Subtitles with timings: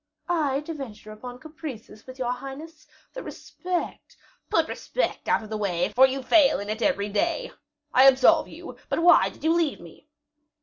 [0.27, 2.87] "I to venture upon caprices with your highness!
[3.13, 4.17] The respect"
[4.49, 7.51] "Put respect out of the way, for you fail in it every day.
[7.93, 10.07] I absolve you; but why did you leave me?"